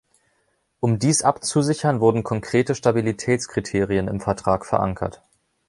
[0.79, 5.21] Um dies abzusichern, wurden konkrete Stabilitätskriterien im Vertrag verankert.